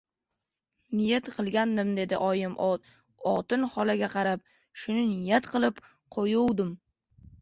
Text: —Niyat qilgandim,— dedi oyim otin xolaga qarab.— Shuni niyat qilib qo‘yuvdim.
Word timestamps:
—Niyat 0.99 1.27
qilgandim,— 1.33 1.91
dedi 1.99 2.21
oyim 2.29 2.55
otin 3.33 3.67
xolaga 3.75 4.11
qarab.— 4.17 4.43
Shuni 4.85 5.05
niyat 5.15 5.51
qilib 5.57 5.85
qo‘yuvdim. 6.17 6.73